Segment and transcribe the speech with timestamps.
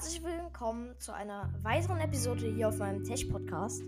[0.00, 3.82] herzlich willkommen zu einer weiteren Episode hier auf meinem Tech-Podcast.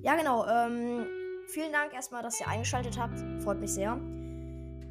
[0.00, 0.46] Ja, genau.
[0.46, 1.04] Ähm,
[1.48, 3.20] vielen Dank erstmal, dass ihr eingeschaltet habt.
[3.42, 3.92] Freut mich sehr.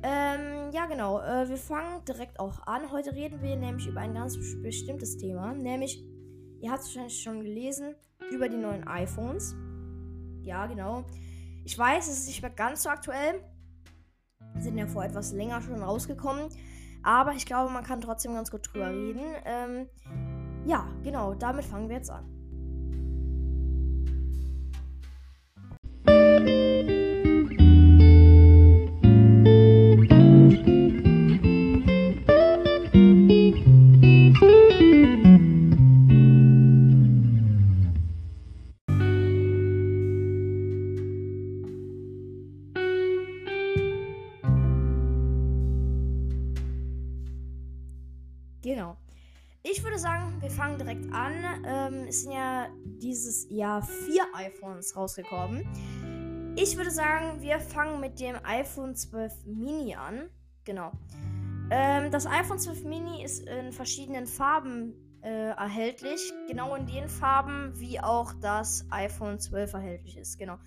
[0.04, 1.22] Ähm, ja, genau.
[1.22, 2.92] Äh, wir fangen direkt auch an.
[2.92, 5.56] Heute reden wir nämlich über ein ganz bestimmtes Thema.
[5.56, 6.06] Nämlich,
[6.62, 7.96] ihr habt es wahrscheinlich schon gelesen,
[8.30, 9.56] über die neuen iPhones.
[10.44, 11.04] Ja, genau.
[11.66, 13.44] Ich weiß, es ist nicht mehr ganz so aktuell.
[14.60, 16.50] Sind ja vor etwas länger schon rausgekommen.
[17.02, 19.24] Aber ich glaube, man kann trotzdem ganz gut drüber reden.
[19.46, 19.90] Ähm,
[20.66, 22.33] ja, genau, damit fangen wir jetzt an.
[52.22, 55.66] Sind ja dieses Jahr vier iPhones rausgekommen.
[56.56, 60.30] Ich würde sagen, wir fangen mit dem iPhone 12 Mini an.
[60.64, 60.92] Genau.
[61.72, 66.32] Ähm, das iPhone 12 Mini ist in verschiedenen Farben äh, erhältlich.
[66.48, 70.38] Genau in den Farben, wie auch das iPhone 12 erhältlich ist.
[70.38, 70.58] Genau.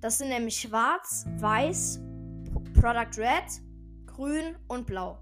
[0.00, 2.00] Das sind nämlich schwarz, weiß,
[2.74, 3.62] Product Red,
[4.06, 5.18] grün und blau.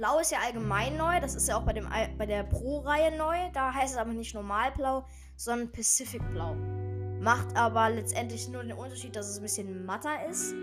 [0.00, 1.20] Blau ist ja allgemein neu.
[1.20, 3.36] Das ist ja auch bei, dem, bei der Pro-Reihe neu.
[3.52, 5.04] Da heißt es aber nicht Normalblau,
[5.36, 6.54] sondern Pacific Blau.
[7.20, 10.54] Macht aber letztendlich nur den Unterschied, dass es ein bisschen matter ist.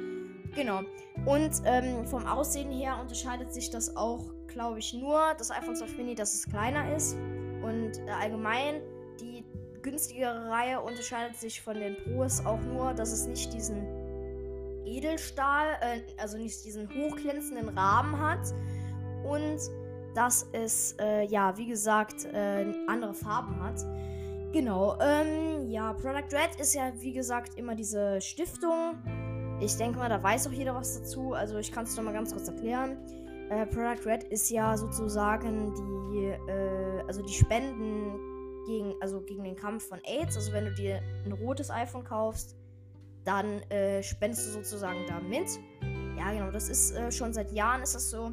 [0.56, 0.82] Genau.
[1.28, 5.98] Und ähm, vom Aussehen her unterscheidet sich das auch, glaube ich, nur das iPhone 12
[5.98, 7.14] Mini, dass es kleiner ist.
[7.62, 8.82] Und äh, allgemein
[9.22, 9.46] die
[9.84, 13.86] günstigere Reihe unterscheidet sich von den Pros auch nur, dass es nicht diesen
[14.84, 18.52] Edelstahl, äh, also nicht diesen hochglänzenden Rahmen hat,
[19.30, 19.60] und
[20.16, 23.86] dass es, äh, ja, wie gesagt, äh, andere Farben hat.
[24.52, 28.96] Genau, ähm, ja, Product Red ist ja, wie gesagt, immer diese Stiftung.
[29.60, 31.34] Ich denke mal, da weiß auch jeder was dazu.
[31.34, 32.98] Also ich kann es doch mal ganz kurz erklären.
[33.50, 38.20] Äh, Product Red ist ja sozusagen die, äh, also die Spenden
[38.66, 40.36] gegen, also gegen den Kampf von AIDS.
[40.36, 42.56] Also wenn du dir ein rotes iPhone kaufst,
[43.24, 45.48] dann äh, spendest du sozusagen da mit.
[46.18, 48.32] Ja, genau, das ist äh, schon seit Jahren ist das so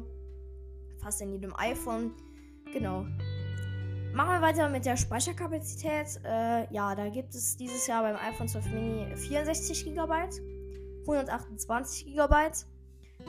[1.05, 2.11] fast in jedem iPhone.
[2.73, 3.05] Genau.
[4.13, 6.19] Machen wir weiter mit der Speicherkapazität.
[6.23, 10.13] Äh, ja, da gibt es dieses Jahr beim iPhone 12 Mini 64 GB,
[11.01, 12.33] 128 GB,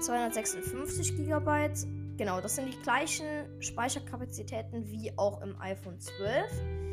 [0.01, 1.71] 256 GB.
[2.17, 6.86] Genau, das sind die gleichen Speicherkapazitäten wie auch im iPhone 12.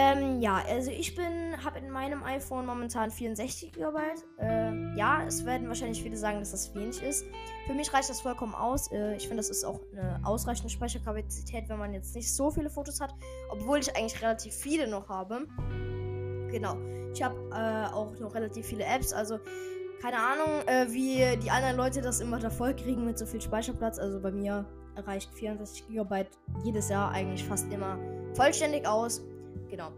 [0.00, 3.98] Ähm, ja, also ich bin, habe in meinem iPhone momentan 64 GB.
[4.38, 7.26] Äh, ja, es werden wahrscheinlich viele sagen, dass das wenig ist.
[7.66, 8.92] Für mich reicht das vollkommen aus.
[8.92, 12.70] Äh, ich finde, das ist auch eine ausreichende Speicherkapazität, wenn man jetzt nicht so viele
[12.70, 13.12] Fotos hat,
[13.50, 15.48] obwohl ich eigentlich relativ viele noch habe.
[16.52, 16.76] Genau.
[17.12, 19.40] Ich habe äh, auch noch relativ viele Apps, also
[20.00, 23.40] keine Ahnung, äh, wie die anderen Leute das immer da voll kriegen mit so viel
[23.40, 23.98] Speicherplatz.
[23.98, 26.26] Also bei mir reicht 64 GB
[26.62, 27.98] jedes Jahr eigentlich fast immer
[28.34, 29.24] vollständig aus.
[29.70, 29.92] Genau.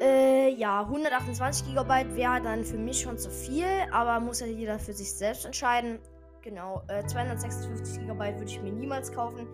[0.00, 4.78] Äh, ja, 128 GB wäre dann für mich schon zu viel, aber muss ja jeder
[4.78, 5.98] für sich selbst entscheiden.
[6.42, 9.46] Genau, äh, 256 GB würde ich mir niemals kaufen.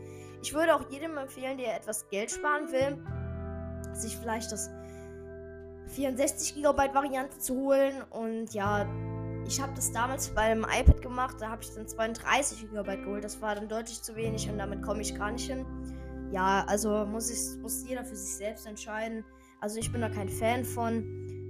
[0.42, 2.96] Ich würde auch jedem empfehlen, der etwas Geld sparen will,
[3.92, 4.70] sich vielleicht das
[5.88, 8.04] 64 GB Variante zu holen.
[8.10, 8.86] Und ja,
[9.48, 13.24] ich habe das damals beim iPad gemacht, da habe ich dann 32 GB geholt.
[13.24, 15.66] Das war dann deutlich zu wenig und damit komme ich gar nicht hin
[16.32, 19.24] ja, also muss, ich, muss jeder für sich selbst entscheiden.
[19.60, 21.04] Also ich bin da kein Fan von,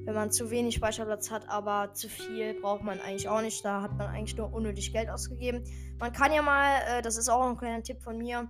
[0.04, 3.64] wenn man zu wenig Speicherplatz hat, aber zu viel braucht man eigentlich auch nicht.
[3.64, 5.64] Da hat man eigentlich nur unnötig Geld ausgegeben.
[5.98, 8.48] Man kann ja mal, äh, das ist auch ein kleiner Tipp von mir,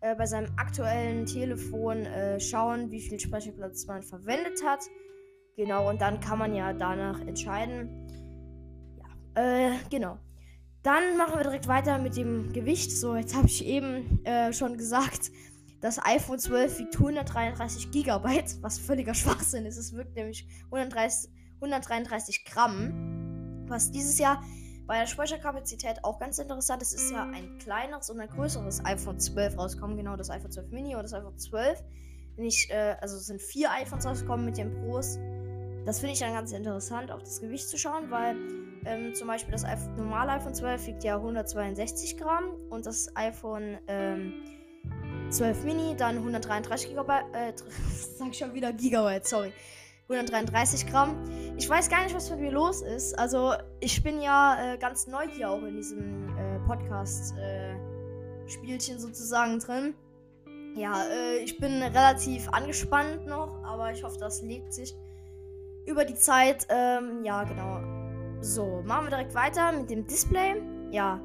[0.00, 4.80] äh, bei seinem aktuellen Telefon äh, schauen, wie viel Speicherplatz man verwendet hat.
[5.56, 8.08] Genau, und dann kann man ja danach entscheiden.
[8.98, 10.18] Ja, äh, genau.
[10.82, 12.90] Dann machen wir direkt weiter mit dem Gewicht.
[12.92, 15.30] So, jetzt habe ich eben äh, schon gesagt,
[15.84, 19.76] das iPhone 12 wiegt 133 GB, was völliger Schwachsinn ist.
[19.76, 23.66] Es wirkt nämlich 130, 133 Gramm.
[23.68, 24.42] Was dieses Jahr
[24.86, 29.20] bei der Speicherkapazität auch ganz interessant ist, ist ja ein kleineres und ein größeres iPhone
[29.20, 29.98] 12 rauskommen.
[29.98, 31.78] Genau, das iPhone 12 Mini und das iPhone 12.
[32.38, 35.18] Nicht, äh, also es sind vier iPhones rausgekommen mit den Pros.
[35.84, 38.36] Das finde ich dann ganz interessant, auf das Gewicht zu schauen, weil
[38.86, 39.64] ähm, zum Beispiel das
[39.98, 44.32] normale iPhone 12 wiegt ja 162 Gramm und das iPhone ähm,
[45.30, 47.52] 12 Mini, dann 133 Gigabyte, äh,
[48.18, 49.52] sag ich schon wieder Gigabyte, sorry.
[50.08, 51.16] 133 Gramm.
[51.56, 53.18] Ich weiß gar nicht, was mit mir los ist.
[53.18, 59.60] Also, ich bin ja äh, ganz neu hier auch in diesem äh, Podcast-Spielchen äh, sozusagen
[59.60, 59.94] drin.
[60.76, 64.94] Ja, äh, ich bin relativ angespannt noch, aber ich hoffe, das legt sich
[65.86, 66.66] über die Zeit.
[66.68, 67.80] Ähm, ja, genau.
[68.42, 70.60] So, machen wir direkt weiter mit dem Display.
[70.90, 71.18] Ja,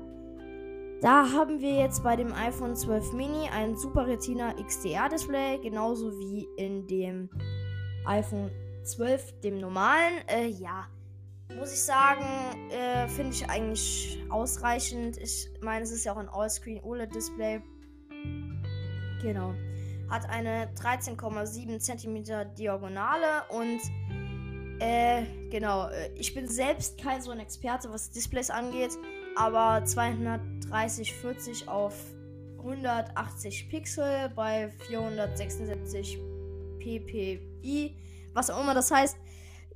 [1.01, 6.11] da haben wir jetzt bei dem iPhone 12 Mini ein Super Retina XDR Display, genauso
[6.19, 7.29] wie in dem
[8.05, 8.51] iPhone
[8.83, 10.27] 12, dem normalen.
[10.27, 10.87] Äh, ja,
[11.55, 12.25] muss ich sagen,
[12.69, 15.17] äh, finde ich eigentlich ausreichend.
[15.17, 17.61] Ich meine, es ist ja auch ein All-Screen OLED-Display.
[19.21, 19.53] Genau.
[20.09, 23.79] Hat eine 13,7 cm Diagonale und
[24.79, 25.87] äh, genau.
[25.89, 28.97] Äh, ich bin selbst kein so ein Experte, was Displays angeht,
[29.35, 31.93] aber 230 40 auf
[32.57, 36.19] 180 Pixel bei 476
[36.79, 37.95] ppi,
[38.33, 39.17] was auch immer das heißt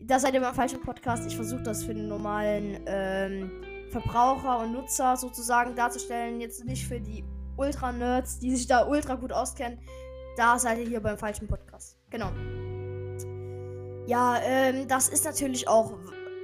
[0.06, 1.26] da seid ihr beim falschen Podcast.
[1.26, 3.52] Ich versuche das für den normalen ähm,
[3.90, 6.42] Verbraucher und Nutzer sozusagen darzustellen.
[6.42, 7.24] Jetzt nicht für die
[7.58, 9.80] Ultra-Nerds, die sich da ultra gut auskennen.
[10.36, 11.98] Da seid ihr hier beim falschen Podcast.
[12.10, 12.32] Genau.
[14.08, 15.94] Ja, ähm, das ist natürlich auch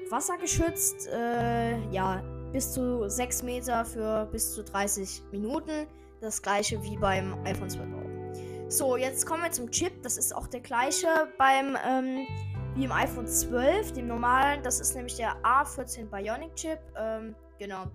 [0.10, 1.08] wassergeschützt.
[1.08, 2.22] Äh, ja,
[2.52, 5.88] bis zu 6 Meter für bis zu 30 Minuten.
[6.22, 8.70] Das gleiche wie beim iPhone 12 auch.
[8.70, 10.04] So, jetzt kommen wir zum Chip.
[10.04, 11.08] Das ist auch der gleiche
[11.38, 12.28] beim ähm,
[12.76, 14.62] wie im iPhone 12, dem normalen.
[14.64, 16.80] Das ist nämlich der A14 Bionic Chip.
[16.96, 17.86] Ähm, genau.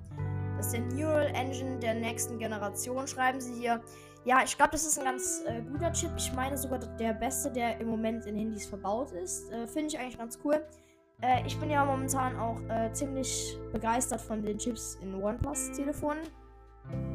[0.56, 3.80] Das ist der Neural Engine der nächsten Generation, schreiben sie hier.
[4.24, 6.10] Ja, ich glaube, das ist ein ganz äh, guter Chip.
[6.16, 9.50] Ich meine sogar der beste, der im Moment in Handys verbaut ist.
[9.52, 10.64] Äh, Finde ich eigentlich ganz cool.
[11.22, 16.22] Äh, ich bin ja momentan auch äh, ziemlich begeistert von den Chips in OnePlus-Telefonen.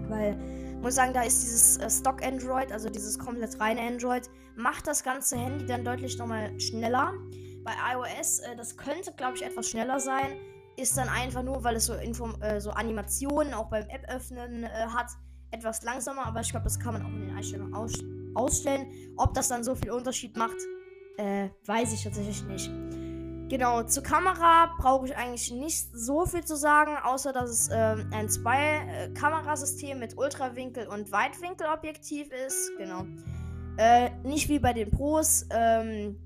[0.07, 0.35] Weil,
[0.81, 5.03] muss sagen, da ist dieses äh, Stock Android, also dieses komplett reine Android, macht das
[5.03, 7.13] ganze Handy dann deutlich nochmal schneller
[7.63, 10.37] bei iOS, äh, das könnte, glaube ich, etwas schneller sein.
[10.77, 14.63] Ist dann einfach nur, weil es so, Inform äh, so Animationen auch beim App öffnen
[14.63, 15.07] äh, hat,
[15.51, 16.25] etwas langsamer.
[16.25, 17.93] Aber ich glaube, das kann man auch in den Einstellungen aus
[18.35, 18.87] ausstellen.
[19.17, 20.57] Ob das dann so viel Unterschied macht,
[21.65, 22.71] weiß ich tatsächlich nicht.
[23.49, 28.09] Genau, zur Kamera brauche ich eigentlich nicht so viel zu sagen, außer dass es ähm,
[28.13, 32.71] ein Zwei-Kamerasystem mit Ultrawinkel und Weitwinkelobjektiv ist.
[32.77, 33.05] Genau.
[33.77, 35.47] Äh, nicht wie bei den Pros.
[35.49, 36.17] Ähm,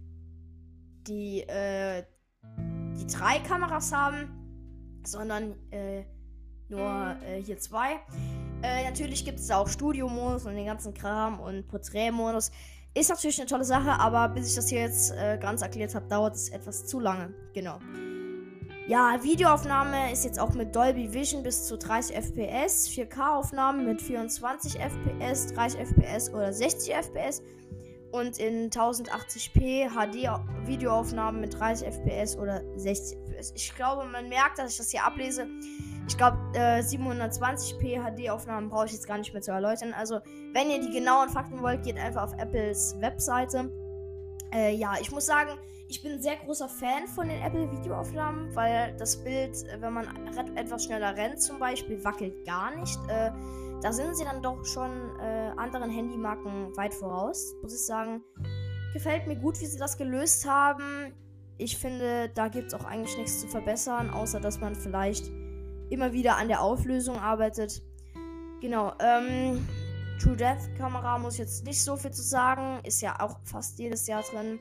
[1.08, 2.04] die, äh,
[2.98, 6.04] die drei Kameras haben, sondern äh,
[6.68, 8.00] nur äh, hier zwei.
[8.62, 12.52] Äh, natürlich gibt es auch Studio-Modus und den ganzen Kram und Porträtmodus.
[12.96, 16.08] Ist natürlich eine tolle Sache, aber bis ich das hier jetzt äh, ganz erklärt habe,
[16.08, 17.34] dauert es etwas zu lange.
[17.54, 17.80] Genau.
[18.88, 24.78] Ja, Videoaufnahme ist jetzt auch mit Dolby Vision bis zu 30 FPS, 4K-Aufnahmen mit 24
[24.78, 27.42] FPS, 30 FPS oder 60 FPS
[28.14, 30.30] und in 1080p HD
[30.68, 33.54] Videoaufnahmen mit 30 FPS oder 60 FPS.
[33.56, 35.48] Ich glaube, man merkt, dass ich das hier ablese.
[36.08, 39.94] Ich glaube, äh, 720p HD Aufnahmen brauche ich jetzt gar nicht mehr zu erläutern.
[39.94, 40.20] Also,
[40.54, 43.72] wenn ihr die genauen Fakten wollt, geht einfach auf Apples Webseite.
[44.54, 45.58] Äh, ja, ich muss sagen,
[45.88, 49.94] ich bin ein sehr großer Fan von den Apple Videoaufnahmen, weil das Bild, äh, wenn
[49.94, 50.08] man
[50.56, 53.00] etwas schneller rennt zum Beispiel, wackelt gar nicht.
[53.08, 53.32] Äh,
[53.84, 58.24] da sind sie dann doch schon äh, anderen Handymarken weit voraus, muss ich sagen.
[58.94, 61.14] Gefällt mir gut, wie sie das gelöst haben.
[61.58, 65.30] Ich finde, da gibt es auch eigentlich nichts zu verbessern, außer dass man vielleicht
[65.90, 67.82] immer wieder an der Auflösung arbeitet.
[68.62, 69.68] Genau, ähm,
[70.18, 72.80] True Death Kamera muss ich jetzt nicht so viel zu sagen.
[72.86, 74.60] Ist ja auch fast jedes Jahr drin.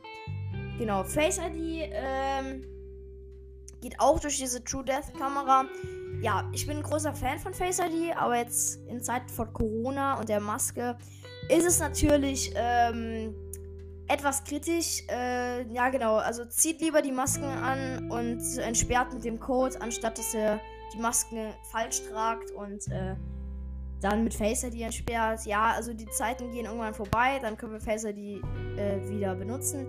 [0.79, 2.65] Genau, Face ID ähm,
[3.83, 5.67] geht auch durch diese True Death Kamera
[6.23, 10.19] ja, ich bin ein großer Fan von Face ID, aber jetzt in Zeiten von Corona
[10.21, 10.97] und der Maske
[11.49, 13.35] ist es natürlich ähm,
[14.07, 15.03] etwas kritisch.
[15.11, 16.17] Äh, ja, genau.
[16.17, 20.61] Also zieht lieber die Masken an und entsperrt mit dem Code, anstatt dass ihr
[20.95, 23.17] die Masken falsch tragt und äh,
[24.01, 25.45] dann mit Face ID entsperrt.
[25.45, 28.45] Ja, also die Zeiten gehen irgendwann vorbei, dann können wir Face ID
[28.77, 29.87] äh, wieder benutzen.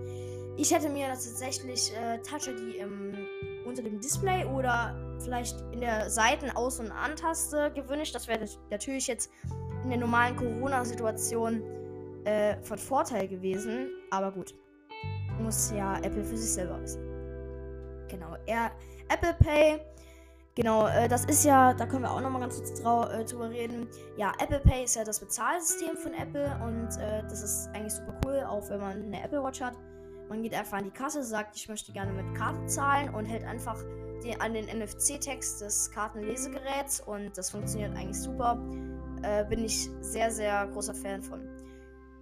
[0.57, 3.22] Ich hätte mir tatsächlich äh, Touch ID im
[3.65, 8.13] unter dem Display oder vielleicht in der Seiten-Aus- und An-Taste gewünscht.
[8.13, 9.31] Das wäre natürlich jetzt
[9.83, 11.61] in der normalen Corona-Situation
[12.25, 13.89] äh, von Vorteil gewesen.
[14.11, 14.53] Aber gut.
[15.39, 17.01] Muss ja Apple für sich selber wissen.
[18.07, 18.35] Genau.
[18.45, 18.71] Er,
[19.09, 19.79] Apple Pay.
[20.55, 23.87] Genau, äh, das ist ja, da können wir auch nochmal ganz kurz äh, drüber reden.
[24.17, 28.15] Ja, Apple Pay ist ja das Bezahlsystem von Apple und äh, das ist eigentlich super
[28.23, 29.73] cool, auch wenn man eine Apple Watch hat.
[30.29, 33.43] Man geht einfach an die Kasse, sagt, ich möchte gerne mit Karte zahlen und hält
[33.43, 33.83] einfach
[34.23, 38.59] den, an den NFC-Text des Kartenlesegeräts und das funktioniert eigentlich super.
[39.21, 41.41] Äh, bin ich sehr, sehr großer Fan von.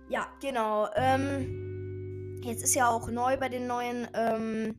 [0.09, 0.87] Ja, genau.
[0.95, 4.75] Ähm, jetzt ist ja auch neu bei den neuen, ähm,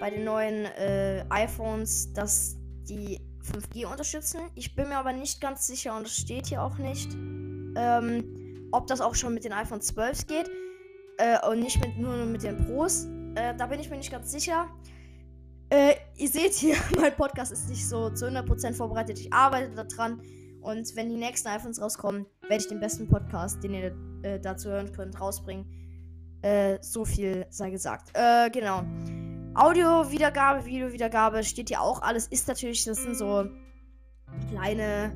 [0.00, 2.56] bei den neuen äh, iPhones, dass
[2.88, 4.40] die 5G unterstützen.
[4.54, 7.12] Ich bin mir aber nicht ganz sicher und es steht hier auch nicht.
[7.74, 10.50] Ähm, ob das auch schon mit den iPhone 12 geht
[11.18, 13.06] äh, und nicht mit, nur mit den Pros.
[13.34, 14.68] Äh, da bin ich mir nicht ganz sicher.
[15.70, 19.18] Äh, ihr seht hier, mein Podcast ist nicht so zu 100% vorbereitet.
[19.18, 20.20] Ich arbeite daran.
[20.60, 24.68] Und wenn die nächsten iPhones rauskommen, werde ich den besten Podcast, den ihr äh, dazu
[24.68, 25.66] hören könnt, rausbringen.
[26.42, 28.10] Äh, so viel sei gesagt.
[28.14, 28.82] Äh, genau.
[29.54, 32.26] Audio-Wiedergabe, Video-Wiedergabe steht hier auch alles.
[32.28, 33.46] Ist natürlich, das sind so
[34.50, 35.12] kleine,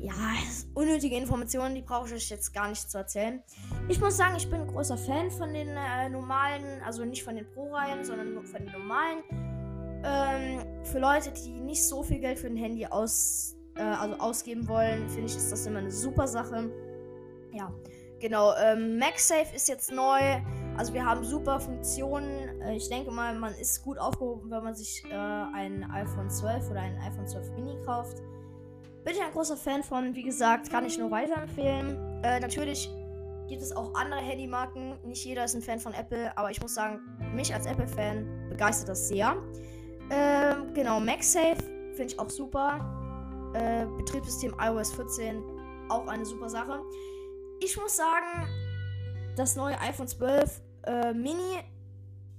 [0.00, 0.14] ja,
[0.74, 3.42] unnötige Informationen, die brauche ich jetzt gar nicht zu erzählen.
[3.88, 7.36] Ich muss sagen, ich bin ein großer Fan von den äh, normalen, also nicht von
[7.36, 9.22] den Pro-Reihen, sondern von den normalen.
[10.02, 14.66] Ähm, für Leute, die nicht so viel Geld für ein Handy aus, äh, also ausgeben
[14.68, 16.70] wollen, finde ich, ist das immer eine super Sache.
[17.52, 17.70] Ja,
[18.20, 18.54] genau.
[18.56, 20.40] Ähm, MagSafe ist jetzt neu.
[20.78, 22.58] Also wir haben super Funktionen.
[22.62, 26.70] Äh, ich denke mal, man ist gut aufgehoben, wenn man sich äh, ein iPhone 12
[26.70, 28.22] oder ein iPhone 12 Mini kauft.
[29.04, 30.14] Bin ich ein großer Fan von.
[30.14, 32.22] Wie gesagt, kann ich nur weiterempfehlen.
[32.22, 32.90] Äh, natürlich
[33.48, 34.98] gibt es auch andere Handymarken.
[35.04, 37.00] Nicht jeder ist ein Fan von Apple, aber ich muss sagen,
[37.34, 39.36] mich als Apple-Fan begeistert das sehr.
[40.10, 41.62] Ähm, genau, MagSafe
[41.94, 42.78] finde ich auch super.
[43.54, 45.42] Äh, Betriebssystem iOS 14
[45.88, 46.80] auch eine super Sache.
[47.60, 48.48] Ich muss sagen,
[49.36, 51.58] das neue iPhone 12 äh, Mini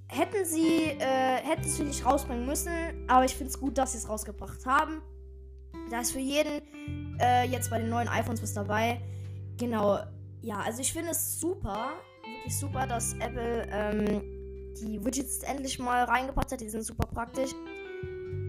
[0.08, 2.72] hätten sie, äh, hätten sie nicht rausbringen müssen,
[3.08, 5.02] aber ich finde es gut, dass sie es rausgebracht haben.
[5.92, 6.62] Da ist für jeden
[7.20, 9.02] äh, jetzt bei den neuen iPhones was dabei.
[9.58, 10.00] Genau,
[10.42, 11.92] ja, also ich finde es super,
[12.24, 14.22] wirklich super, dass Apple ähm,
[14.82, 16.62] die Widgets endlich mal reingepackt hat.
[16.62, 17.52] Die sind super praktisch.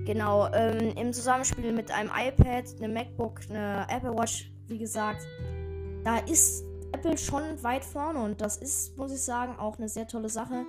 [0.05, 5.27] Genau, ähm, im Zusammenspiel mit einem iPad, einem MacBook, einer Apple Watch, wie gesagt,
[6.05, 10.07] da ist Apple schon weit vorne und das ist, muss ich sagen, auch eine sehr
[10.07, 10.65] tolle Sache.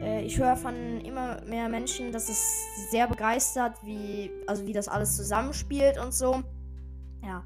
[0.00, 4.88] Äh, ich höre von immer mehr Menschen, dass es sehr begeistert, wie, also wie das
[4.88, 6.42] alles zusammenspielt und so.
[7.22, 7.44] Ja.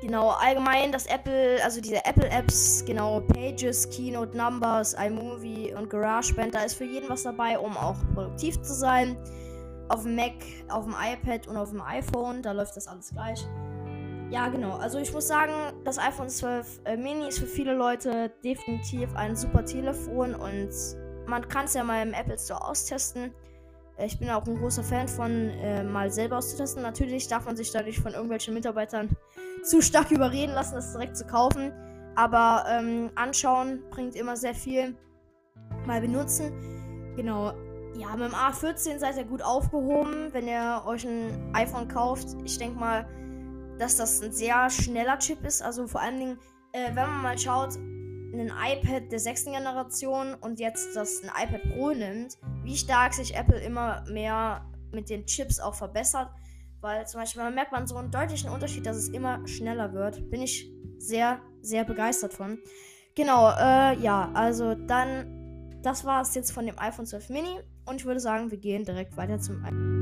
[0.00, 6.62] Genau, allgemein das Apple, also diese Apple-Apps, genau, Pages, Keynote, Numbers, iMovie und GarageBand, da
[6.62, 9.16] ist für jeden was dabei, um auch produktiv zu sein.
[9.90, 10.32] Auf dem Mac,
[10.70, 13.46] auf dem iPad und auf dem iPhone, da läuft das alles gleich.
[14.30, 14.76] Ja, genau.
[14.76, 15.52] Also ich muss sagen,
[15.84, 20.70] das iPhone 12 äh, Mini ist für viele Leute definitiv ein super Telefon und
[21.30, 23.32] man kann es ja mal im Apple Store austesten.
[23.96, 26.82] Äh, ich bin auch ein großer Fan von, äh, mal selber auszutesten.
[26.82, 29.08] Natürlich darf man sich dadurch von irgendwelchen Mitarbeitern
[29.62, 31.72] zu stark überreden lassen, das direkt zu kaufen.
[32.16, 34.96] Aber ähm, anschauen bringt immer sehr viel.
[35.86, 36.52] Mal benutzen.
[37.16, 37.52] Genau.
[37.96, 42.36] Ja, mit dem A14 seid ihr gut aufgehoben, wenn ihr euch ein iPhone kauft.
[42.44, 43.06] Ich denke mal,
[43.78, 45.62] dass das ein sehr schneller Chip ist.
[45.62, 46.38] Also vor allen Dingen,
[46.72, 47.78] äh, wenn man mal schaut,
[48.38, 53.34] ein iPad der sechsten Generation und jetzt das ein iPad Pro nimmt, wie stark sich
[53.34, 56.30] Apple immer mehr mit den Chips auch verbessert.
[56.80, 60.30] Weil zum Beispiel, man merkt man so einen deutlichen Unterschied, dass es immer schneller wird.
[60.30, 62.58] Bin ich sehr, sehr begeistert von.
[63.14, 67.60] Genau, äh, ja, also dann, das war es jetzt von dem iPhone 12 Mini.
[67.84, 70.00] Und ich würde sagen, wir gehen direkt weiter zum iPhone.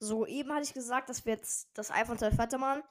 [0.00, 2.82] So, eben hatte ich gesagt, dass wir jetzt das iPhone 12 weitermachen.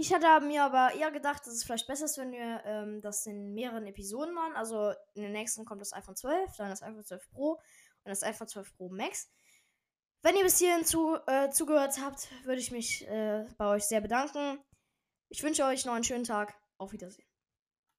[0.00, 3.26] Ich hatte mir aber eher gedacht, dass es vielleicht besser ist, wenn wir ähm, das
[3.26, 4.54] in mehreren Episoden machen.
[4.54, 7.60] Also in den nächsten kommt das iPhone 12, dann das iPhone 12 Pro und
[8.04, 9.28] das iPhone 12 Pro Max.
[10.22, 14.00] Wenn ihr bis hierhin zu, äh, zugehört habt, würde ich mich äh, bei euch sehr
[14.00, 14.62] bedanken.
[15.30, 16.54] Ich wünsche euch noch einen schönen Tag.
[16.76, 17.27] Auf Wiedersehen.